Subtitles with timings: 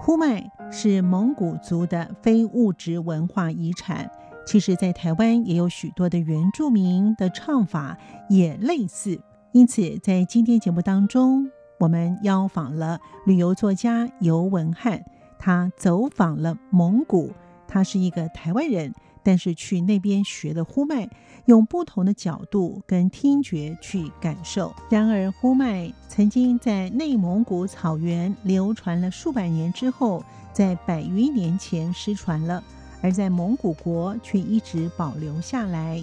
[0.00, 4.10] 呼麦是蒙古族的非物质文化遗产。
[4.46, 7.98] 其实，在台湾也有许多的原住民的唱法
[8.30, 9.20] 也类似。
[9.52, 15.04] 因此，在今天节目当中，我们邀访了旅游作家尤文翰，
[15.38, 17.32] 他走访了蒙古。
[17.66, 18.94] 他是一个台湾人，
[19.28, 21.06] 但是去那边学的呼麦，
[21.44, 24.74] 用不同的角度跟听觉去感受。
[24.88, 32.64] 然而，呼麦曾经在内蒙古草原流传了数百年之后，在百余年前失传了，
[33.02, 36.02] 而在蒙古国却一直保留下来。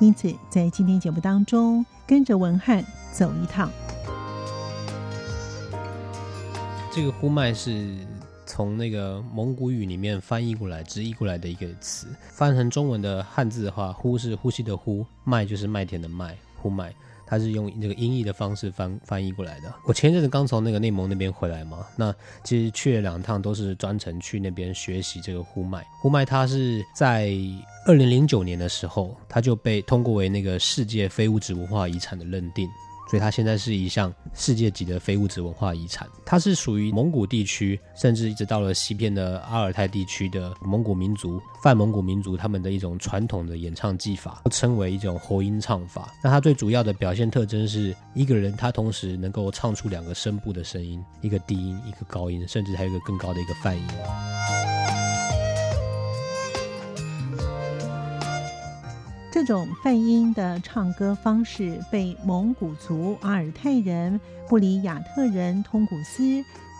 [0.00, 2.82] 因此，在今天节目当中，跟着文瀚
[3.12, 3.70] 走一趟。
[6.90, 8.11] 这个呼麦是。
[8.52, 16.94] 从那个蒙古语里面翻译过来、直译过来的一个词，翻成中文的汉字的话，“呼”是呼吸的“呼”，“麦”就是麦田的“麦”，呼麦，
[17.26, 19.72] 它是用这个音译的方式翻翻译过来的。
[19.86, 25.82] 我前阵子刚从那个内蒙那边回来嘛，那其实去了两趟，都是专程去那边学习这个呼麦。
[26.02, 27.34] 呼麦它是在
[27.86, 32.68] 二零零九年的时候，它就被通过为那个世界非物质文化遗产的认定。
[33.12, 36.08] 所以它现在是一项世界级的非物质文化遗产。
[36.24, 46.10] 它是属于蒙古地区，甚至一直到了西边的阿尔泰地区的蒙古民族、泛蒙古民族他们的一种传统的演唱技法，称为一种喉音唱法。
[46.24, 53.84] 那它最主要的表现特征是一个人他同时能够唱出两个声部的声音，一个低音，一个高音，甚至还有一个更高的一个泛音。
[59.44, 66.22] 这种泛音的唱歌方式被蒙古族、阿尔泰人、布里亚特人、通古斯、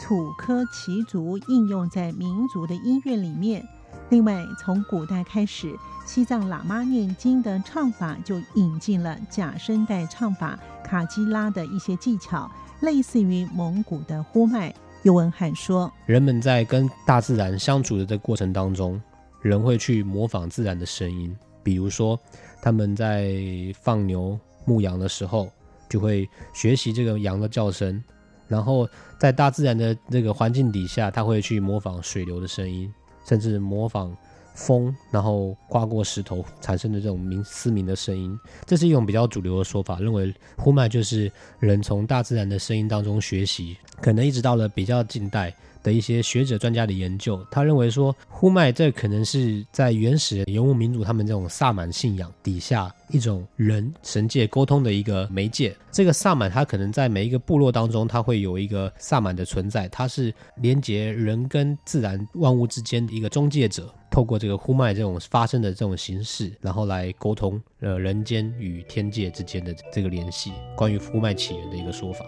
[0.00, 3.66] 土科奇族应用在民族的音乐里面。
[4.10, 5.74] 另外，从古代开始，
[6.06, 14.72] 西藏喇嘛念经的唱法就引进了假声带唱法、卡基拉的一些技巧，类似于蒙古的呼麦。
[15.02, 19.02] 尤文汉说：“人们在跟大自然相处的这过程当中，
[19.40, 22.18] 人会去模仿自然的声音。”比如说，
[22.62, 23.34] 他们在
[23.82, 25.50] 放牛牧羊的时候，
[25.90, 28.02] 就会学习这个羊的叫声，
[28.46, 32.90] 然后在大自然的这个环境底下，他会去模仿水流的声音，
[33.26, 34.16] 甚至模仿
[34.54, 38.38] 风，然后刮过石头产生的这种鸣嘶鸣的声音。
[38.66, 45.54] 这是一种比较主流的说法，认为呼麦就是人从大自然的声音当中学习，可能一直到了比较近代。
[45.82, 55.76] 的一些学者专家的研究，他认为说，呼麦这可能是在原始游牧民族他们这种萨满信仰底下一种人神界沟通的一个媒介。
[55.90, 70.52] 这个萨满他可能在每一个部落当中，他会有一个萨满的存在，他是连接人跟自然万物之间的一个中介者，透过这个呼麦这种发声的这种形式，然后来沟通呃人间与天界之间的这个联系。
[70.76, 72.26] 关于呼麦起源的一个说法。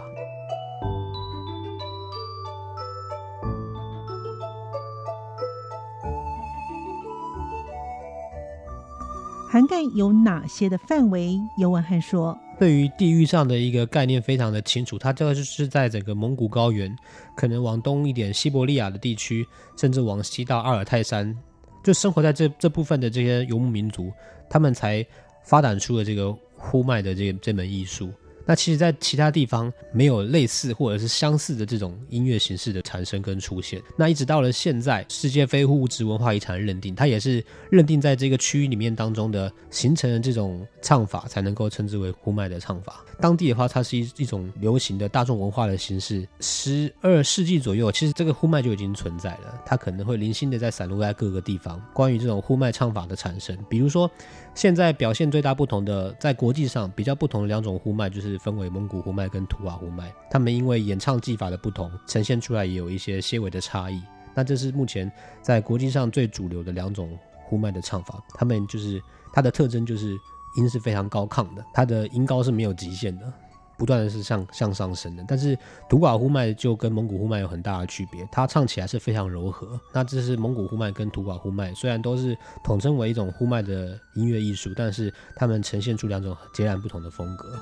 [9.51, 11.39] 涵盖有哪些的范围？
[11.59, 16.97] 尤文汉说：“对于地域上的一个概念非常的清楚，它这个就是在整个蒙古高原，
[17.37, 19.47] 可能往东一点西伯利亚的地区，
[19.77, 21.39] 甚至往西到阿尔泰山，
[21.85, 24.11] 就生活在这这部分的这些游牧民族，
[24.49, 25.07] 他们才
[25.45, 28.11] 发展出了这个呼麦的这这门艺术。”
[28.47, 33.81] 那其实，在其他地方没有类似或者是相似的这种音乐形式的产生跟出现。
[33.97, 43.05] 那一直到了现在，世界非物质文化遗产认定，它也是认定在这个区域里面当中的形成的这种唱法，才能够称之为呼麦的唱法。
[43.21, 46.27] 当地的话，它是一一种流行的大众文化的形式。
[46.41, 51.81] 十二世纪左右，其实这个呼麦就已经存在了，它可能会零星的在散落在各个地方。
[51.95, 54.11] 关于这种呼麦唱法的产生，比如说。
[54.57, 60.13] 现在表现最大不同的，在国际上比较不同的两种呼麦，就是分为蒙古呼麦跟图瓦呼麦。
[60.31, 64.03] 他们因为演唱技法的不同，呈现出来也有一些些微的差异。
[64.35, 65.11] 那这是目前
[65.43, 68.23] 在国际上最主流的两种呼麦的唱法。
[68.35, 69.01] 他们就是
[69.33, 70.17] 它的特征就是
[70.57, 73.33] 音是非常高亢的，它的音高是没有极限的。
[73.77, 75.59] 不断的是向向上升的，但是
[75.89, 79.69] 图瓦呼麦就跟蒙古呼麦有很大的区别，它唱起来是非常柔和。
[79.93, 87.59] 那这是蒙古呼麦跟图瓦呼麦，虽然都是统称为一种呼麦的音乐艺术，但是他们呈现出两种截然不同的风格。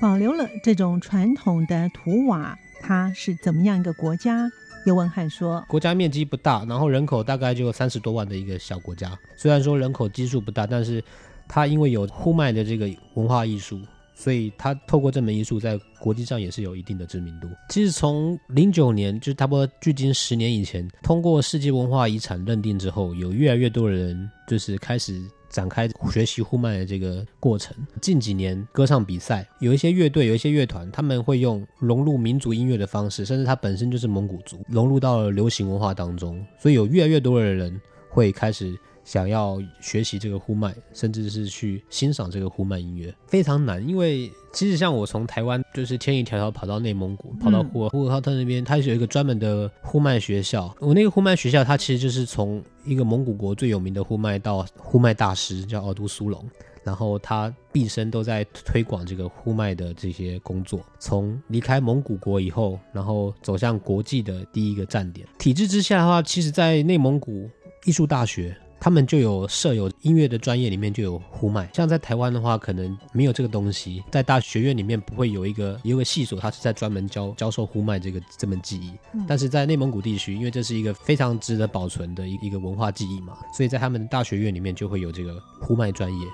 [0.00, 4.50] 保留了这种传统的土瓦它是怎么样一个国家？
[4.84, 9.18] 尤文汉说，国家面积不大，然后人口大概就三十多万的一个小国家。
[9.36, 11.02] 虽然说人口基数不大，但是
[11.48, 13.80] 它因为有呼麦的这个文化艺术。
[14.18, 17.50] 所以，它透过这门艺术，在国际上也是有一定的知名度。
[17.68, 25.20] 其实，从零九年，就差不多距今十年以前，通过世界文化遗产认定之后，有越来越多的人就是开始
[25.56, 27.74] 展开学习呼麦的这个过程。
[28.02, 36.44] 近几年，歌唱比赛有一些乐队，有一些乐团，他们会用融入民族音乐的方式，甚至它本身就是蒙古族，融入到了流行文化当中。
[36.58, 37.80] 所以，有越来越多的人
[38.10, 38.78] 会开始。
[39.06, 43.88] 想要学习这个呼麦，甚至是去欣赏这个呼麦音乐，非常难。
[43.88, 50.74] 因为其实像我从台湾就是千里迢迢跑到内蒙古，跑到呼和呼和浩特那边，它是有一个专门的呼麦学校。
[50.80, 56.44] 我那个呼麦学校，它其实就是从一个蒙古国最有名的呼麦到呼麦大师叫奥都苏龙，
[56.82, 60.80] 然后他毕生都在推广这个呼麦的这些工作。
[60.98, 65.24] 从离开蒙古国以后，然后走向国际的第一个站点。
[65.38, 67.48] 体制之下的话，其实在内蒙古
[67.84, 68.56] 艺术大学。
[68.86, 71.68] 他们就有设有音乐的专业，里面就有呼麦。
[71.74, 78.92] 像在台湾的话，可能没有这个东西，在大学院里面不会有一个有一个系所，它是在专门教教授呼麦这个这门技艺。
[79.26, 86.26] 但是在内蒙古地区，因为这是一个非常值得保存的一一个文化记忆嘛，所以在他们大学院里面就会有这个呼麦专业。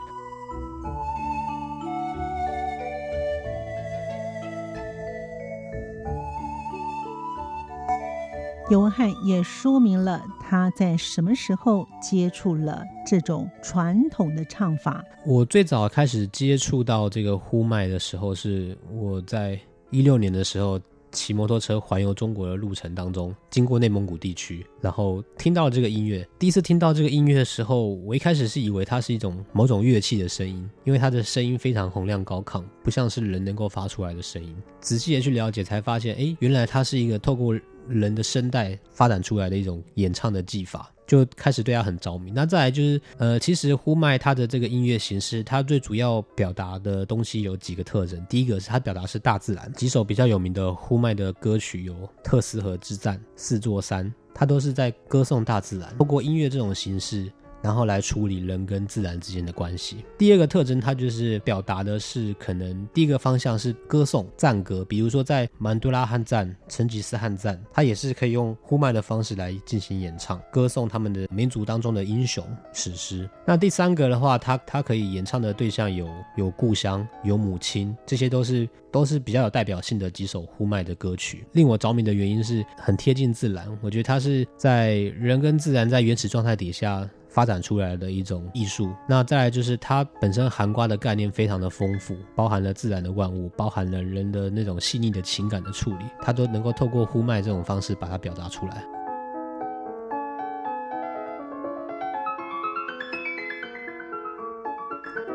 [8.73, 15.05] 尤文汉也说明了他在什么时候接触了这种传统的唱法。
[15.27, 19.61] 我最早开始接触到这个呼麦的时候，是我在
[19.91, 20.81] 一六年的时候。
[21.15, 26.27] 骑摩托车环游中国的路程当中，经过内蒙古地区，然后听到这个音乐。
[26.39, 34.57] 第一次听到这个音乐的时候，我一开始是以为它是一种某种乐器的声音，因为它的声音非常洪亮高亢，不像是人能够发出来的声音。
[34.81, 37.55] 仔细的去了解，才发现，哎，原来它是一个透过
[37.89, 40.91] 人的声带发展出来的一种演唱的技法。
[41.05, 42.31] 就开始对他很着迷。
[42.31, 48.25] 那再来就是，呃，其实呼麦它的这个音乐形式，它最主要表达的东西有几个特征。
[48.31, 51.93] 第一个是它表达是大自然，几首比较有名的呼麦的歌曲有
[52.25, 57.31] 《特斯河之战》《四座山》，它都是在歌颂大自然，透过音乐这种形式。
[57.63, 60.05] 然后来处理人跟自然之间的关系。
[60.19, 73.29] 第二个特征，它就是表达的是可能第一个方向是歌颂赞歌，比如说在曼都拉汗赞、成吉思汗赞，它也是可以用呼麦的方式来进行演唱，歌颂他们的民族当中的英雄史诗。
[73.47, 81.45] 那第三个的话，它它可以演唱的对象有有故乡、有母亲，这些都是都是比较有代表性的几首呼麦的歌曲。
[81.53, 87.09] 令我着迷的原因是很贴近自然，我觉得它是在人跟自然在原始状态底下。
[87.33, 88.95] 发展出来的一种艺术。
[89.09, 98.85] 那再来就是它本身含瓜的概念非常的丰富，包含了自然的万物，包含了人的那种细腻的情感的处理，它都能够透过呼麦这种方式把它表达出来。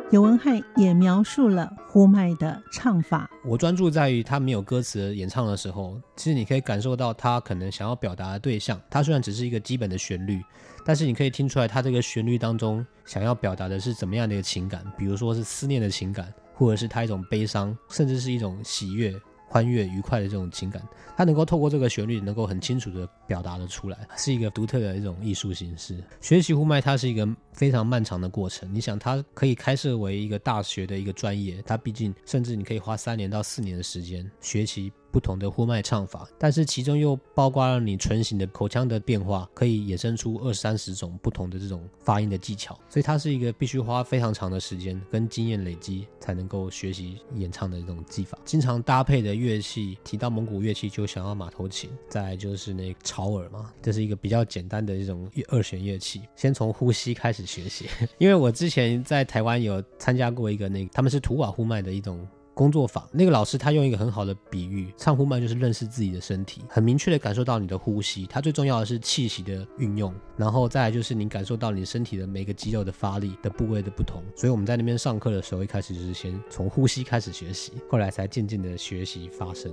[0.09, 3.29] 尤文汉也描述了呼麦的唱法。
[3.43, 8.79] 我专注在于他没有歌词演唱的时候，其实你可以感受到他可能想要表达的对象。
[8.89, 10.41] 他虽然只是一个基本的旋律，
[10.85, 19.13] 但是你可以听出来他这个旋律当中想要表达的是怎么样的一个情感，比如说是思念的情感，或者是他一种悲伤，甚至是一种喜悦。
[19.47, 20.81] 欢悦、愉快的这种情感，
[21.15, 26.03] 它能够透过这个旋律，能够很清楚的表达的出来，是一个独特的一种艺术形式。
[26.21, 28.71] 学习呼麦，它是一个非常漫长的过程。
[28.73, 34.91] 你想，它可以开设为一个大学的一个专业，它毕竟甚至你可以花三年到四年的时间学习。
[35.17, 48.37] 不同的呼麦唱法，但是其中又包括了你唇形的口腔的变化，可以衍生出二三十种不同的这种发音的技巧，所以它是一个必须花非常长的时间跟经验累积才能够学习演唱的这种技法。
[48.45, 56.21] 经常搭配的乐器，提到蒙古乐器就想要马头琴，再就是那个潮耳嘛，这是一个比较简单的这种二弦乐器。
[56.35, 57.87] 先从呼吸开始学习，
[58.19, 62.23] 因为我之前在台湾有参加过一个那个，他们是土瓦呼麦的一种。
[62.57, 68.25] 工作坊，那个老师他用一个很好的比喻，唱呼麦就是认识自己的身体，很明确的感受到你的呼吸。
[68.25, 74.23] 它最重要的是气息的运用，然后再来就是你感受到你身体的每个肌肉的发力的部位的不同。
[74.35, 79.71] 所以我们在那边上课的时候，一开始就是先从呼吸开始学习，后来才渐渐的学习发声。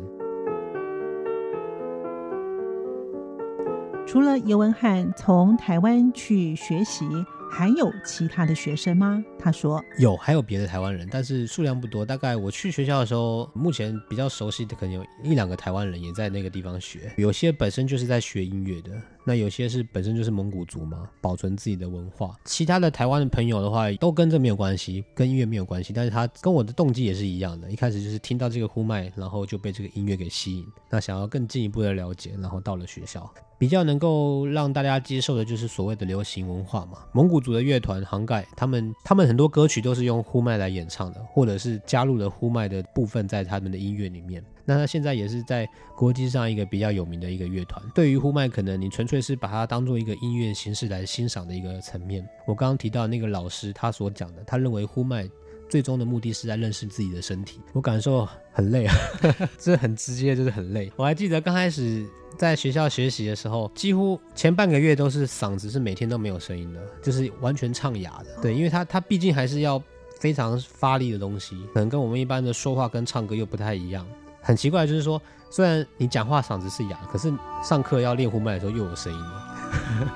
[4.06, 7.06] 除了尤文汉从台湾去学习。
[7.56, 9.24] 还有其他的学生吗？
[9.38, 12.04] 他说有，还有别的台湾人，但是数量不多。
[12.04, 17.12] 大概我去学校的时候，目前比较熟悉的可能有一两个台湾人也在那个地方学。
[17.16, 18.90] 有些本身就是在学音乐的，
[19.26, 22.36] 那有些是本身就是蒙古族嘛，保存自己的文化。
[22.44, 25.92] 其他的台湾的朋友的话，都跟这没有关系，跟音乐没有关系。
[25.92, 33.32] 但是他跟我的动机也是一样的，一开始就是听到这个呼麦，然后就被这个音乐给吸引，那想要更进一步的了解，然后到了学校。
[33.56, 36.98] 比较能够让大家接受的就是所谓的流行文化嘛。
[37.12, 44.44] 蒙古族的乐团杭盖，他们他们很多歌曲都是用呼麦来演唱的，或者是加入了呼麦的部分在他们的音乐里面。
[44.64, 47.82] 那他现在也是在国际上一个比较有名的一个乐团。
[47.94, 52.26] 对于呼麦，可能你纯粹是把它当做一个音乐形式来欣赏的一个层面。
[52.46, 55.28] 我刚刚提到那个老师他所讲的，他认为呼麦
[55.68, 57.60] 最终的目的是在认识自己的身体。
[57.72, 58.94] 我感受很累啊，
[59.58, 60.90] 这很直接，就是很累。
[60.96, 62.06] 我还记得刚开始。
[62.36, 68.42] 在学校学习的时候，几乎前半个月都是嗓子是每天都没有声音的，就是完全唱哑的。
[68.42, 69.80] 对，因为他他毕竟还是要
[70.18, 74.04] 非常发力的东西，可能跟我们一般的说话跟唱歌又不太一样。
[74.44, 75.20] 很奇怪，就是说，
[75.50, 77.32] 虽然你讲话嗓子是哑，可是
[77.62, 80.12] 上课要练呼麦的时候又有声音了。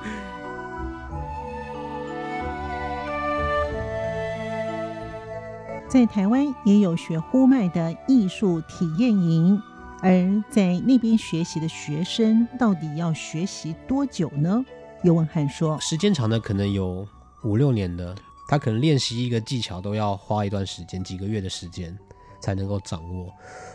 [5.88, 9.60] 在台湾也有学呼麦的艺术体验营。
[10.00, 10.10] 而
[10.48, 14.64] 在那边学习的学生到底要学习多久呢？
[15.02, 17.04] 尤文汉说，时间长的可能有
[17.42, 18.14] 五六年的，
[18.46, 21.98] 他可能练习一个技巧都要花一段时间，几个月的时间
[22.40, 23.32] 才能够掌握，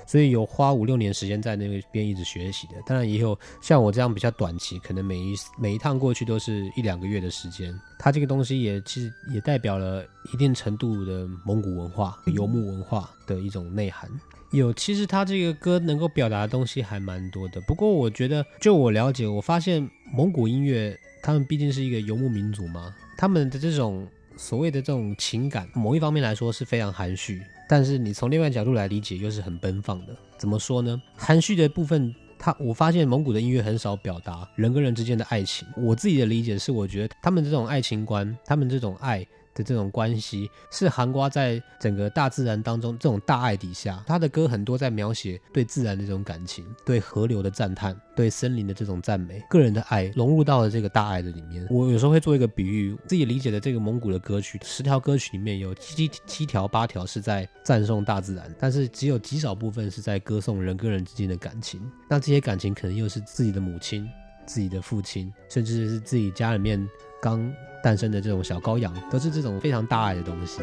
[0.07, 2.73] 所以有花五六年时间在那边一直学习的。
[2.85, 7.73] 当然也有像我这样比较短期，可能每一每一趟过去都是一两个月的时间。
[7.99, 14.09] 它这个东西也其实也代表了一定程度的蒙古文化、游牧文化的一种内涵。
[14.51, 17.59] 有，其实他这个歌能够表达的东西还蛮多的。
[17.61, 24.07] 不过我觉得，就我了解，我发现蒙古音乐，他们毕竟是一个游牧民族嘛，他们的这种
[24.43, 30.13] 所谓的这种情感，某一方面来说是非常含蓄，但是你从另外角度来理解，又是很奔放的。
[30.37, 31.01] 怎么说呢？
[31.15, 35.65] 含蓄的部分，他我发现蒙古的音乐很少表达人跟人之间的爱情。
[35.77, 39.25] 我自己的理解是，我觉得他们这种爱情观，他们这种爱。
[39.53, 51.67] 的这种关系是含括在整个大自然当中，这种大爱底下，他的歌很多在描写对自然的这种感情，对河流的赞叹，对森林的这种赞美，个人的爱融入到了这个大爱的里面。
[51.69, 61.81] 我有时候会做一个比喻，自己理解的这个蒙古的歌曲，十条歌曲里面有七七七条八条是在赞颂大自然，但是只有极少部分是在歌颂人跟人之间的感情。
[62.09, 64.09] 那这些感情可能又是自己的母亲、
[64.45, 66.87] 自己的父亲，甚至是自己家里面
[67.23, 67.41] 刚。
[67.81, 70.61] 诞生的这种小羔羊，都是这种非常大爱的东西。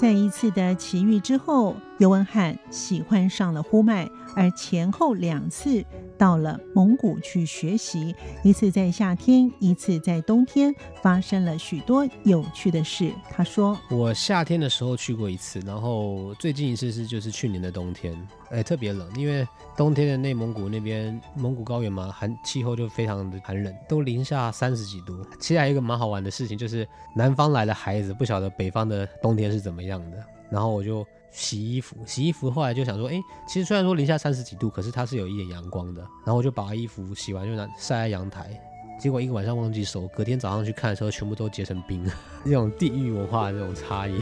[0.00, 5.84] 在一次的奇遇之后，尤文翰喜欢上了呼麦，而前后两次。
[6.18, 13.12] 到了蒙古去学习，一次在夏天，一次在冬天，发生了许多有趣的事。
[13.28, 18.16] 他说：“我夏天的时候去过一次，然后最近一次是就是去年的冬天，
[18.48, 25.22] 哎，特别冷，因为冬天的内蒙古那边蒙古高原嘛，寒气候就非常的寒冷，都零下三十几度。
[25.38, 30.16] 其实还有一个蛮好玩的事情，就是南方来的孩子不晓得北方的冬天是怎么样的，
[30.48, 36.00] 然后我就。”洗衣服，洗衣服，后来就想说，哎，其实虽然说零下三十几度，可是它是有一点阳光的。
[36.24, 38.58] 然后我就把衣服洗完就拿晒在阳台，
[38.98, 42.02] 结果一个晚上忘记收，隔天早上去看的时候，全部都结成冰。
[42.42, 44.18] 这种地域文化的这种差异。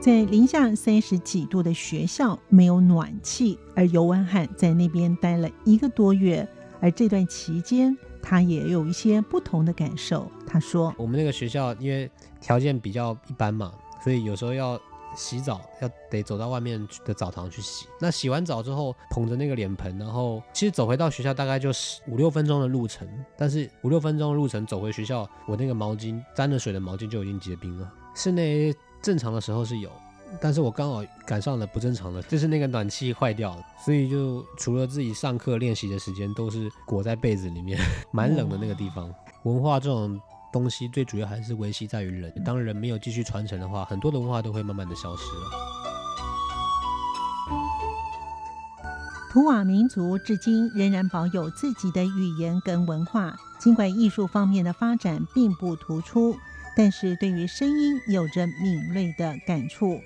[0.00, 6.46] 在零下三十几度的学校没有暖气，而尤文汉在那边待了一个多月，
[6.80, 7.98] 而这段期间。
[8.28, 10.28] 他也有一些不同的感受。
[10.44, 14.76] 他说：“我们那个学校因为条件比较一般嘛，所以有时候要
[15.14, 17.86] 洗澡，要得走到外面的澡堂去洗。
[18.00, 23.06] 那洗完澡之后，捧着那个脸盆，然后其实走回到学校大概就是五六分钟的路程。
[23.38, 27.88] 但是五六分钟的路程走回学校，我那个毛巾沾了水的毛巾就已经结冰了。
[28.12, 29.88] 室内正常的时候是有。”
[30.40, 37.78] 但是我刚好赶上了不正常的，就是那个暖气坏掉了，所以就除了自己上课练习的时间，都是裹在被子里面，
[38.12, 39.12] 蛮冷的那个地方。
[39.44, 40.20] 文化这种
[40.52, 42.32] 东西，最主要还是维系在于人。
[42.44, 45.50] 当人没有继续传承的话，很多的文化都会慢慢的消失了。
[49.30, 56.34] 图瓦民族至今仍然保有自己的语言跟文化，尽管艺术方面的发展并不突出，
[56.74, 60.00] 但是对于声音有着敏锐的感触。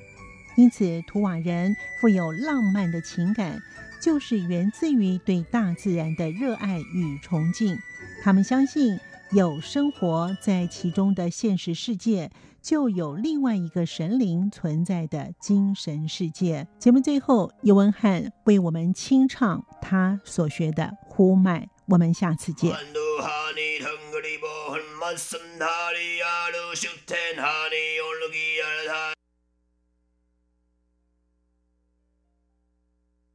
[0.57, 3.63] 因此，图瓦人富有浪漫的情感，
[4.01, 7.79] 就是源自于对大自然的热爱与崇敬。
[8.23, 8.99] 他们相信，
[9.31, 12.31] 有生活在其中的现实世界，
[12.61, 16.67] 就有另外一个神灵存在的精神世界。
[16.79, 21.69] 节目最后，尤文汉为我们清唱他所学的呼麦。
[21.87, 22.73] 我们下次见。